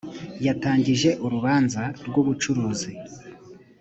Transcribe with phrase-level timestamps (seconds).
[0.45, 2.91] yatangije urubanza rwubucuruzi.